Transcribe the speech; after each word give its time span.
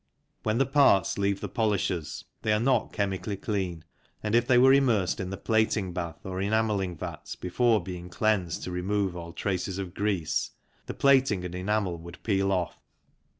When 0.41 0.57
the 0.57 0.65
parts 0.65 1.19
leave 1.19 1.41
the 1.41 1.47
polishers 1.47 2.25
they 2.41 2.51
are 2.53 2.59
not 2.59 2.91
chemically 2.91 3.37
clean, 3.37 3.83
and 4.23 4.33
if 4.33 4.47
they 4.47 4.57
were 4.57 4.73
immersed 4.73 5.19
in 5.19 5.29
the 5.29 5.37
plating 5.37 5.93
bath 5.93 6.25
or 6.25 6.41
enamelling 6.41 6.97
vats 6.97 7.35
before 7.35 7.83
being 7.83 8.09
cleansed 8.09 8.63
to 8.63 8.71
remove 8.71 9.15
all 9.15 9.31
trace 9.31 9.77
of 9.77 9.93
grease, 9.93 10.49
the 10.87 10.95
plating 10.95 11.45
and 11.45 11.53
enamel 11.53 11.97
would 11.99 12.23
peel 12.23 12.51
off. 12.51 12.79